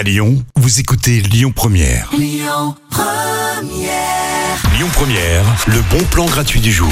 [0.00, 2.08] À Lyon, vous écoutez Lyon Première.
[2.16, 2.74] Lyon
[4.94, 6.88] Première, le bon plan gratuit du jour.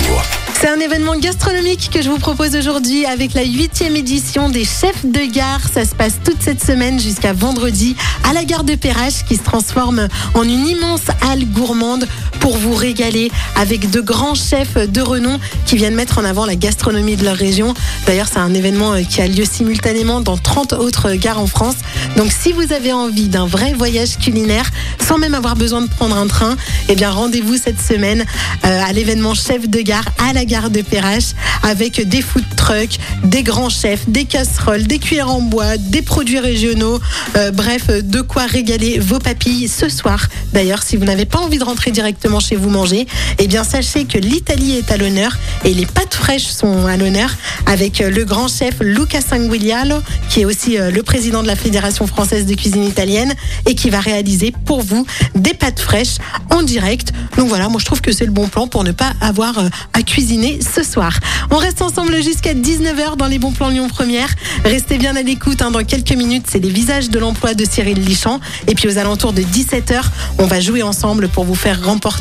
[0.60, 5.06] C'est un événement gastronomique que je vous propose aujourd'hui avec la huitième édition des chefs
[5.06, 5.60] de gare.
[5.72, 7.96] Ça se passe toute cette semaine jusqu'à vendredi
[8.28, 12.06] à la gare de Perrache qui se transforme en une immense halle gourmande
[12.48, 16.56] pour vous régaler avec de grands chefs de renom qui viennent mettre en avant la
[16.56, 17.74] gastronomie de leur région.
[18.06, 21.74] D'ailleurs, c'est un événement euh, qui a lieu simultanément dans 30 autres gares en France.
[22.16, 24.70] Donc si vous avez envie d'un vrai voyage culinaire
[25.06, 26.56] sans même avoir besoin de prendre un train,
[26.88, 28.24] eh bien rendez-vous cette semaine
[28.64, 32.98] euh, à l'événement chef de gare à la gare de Perrache avec des food trucks,
[33.24, 36.98] des grands chefs, des casseroles, des cuillères en bois, des produits régionaux,
[37.36, 40.28] euh, bref, de quoi régaler vos papilles ce soir.
[40.54, 43.06] D'ailleurs, si vous n'avez pas envie de rentrer directement chez vous manger,
[43.38, 47.30] eh bien sachez que l'Italie est à l'honneur et les pâtes fraîches sont à l'honneur
[47.66, 49.96] avec euh, le grand chef Luca Sanguigliano
[50.28, 53.34] qui est aussi euh, le président de la Fédération française de cuisine italienne
[53.66, 56.18] et qui va réaliser pour vous des pâtes fraîches
[56.50, 57.12] en direct.
[57.36, 59.68] Donc voilà, moi je trouve que c'est le bon plan pour ne pas avoir euh,
[59.92, 61.18] à cuisiner ce soir.
[61.50, 64.28] On reste ensemble jusqu'à 19h dans les bons plans Lyon Première.
[64.64, 68.00] Restez bien à l'écoute, hein, dans quelques minutes, c'est les visages de l'emploi de Cyril
[68.00, 68.40] Lichamp.
[68.66, 70.00] Et puis aux alentours de 17h,
[70.38, 72.17] on va jouer ensemble pour vous faire remporter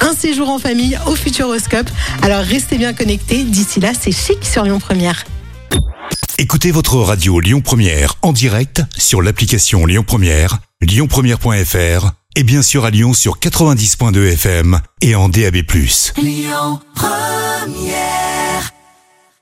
[0.00, 1.88] un séjour en famille au Futuroscope.
[2.22, 5.24] Alors restez bien connectés, d'ici là c'est chic sur Lyon Première.
[6.38, 12.84] Écoutez votre radio Lyon Première en direct sur l'application Lyon Première, lyonpremière.fr et bien sûr
[12.84, 15.56] à Lyon sur 90.2 FM et en DAB+.
[16.16, 18.79] Lyon Première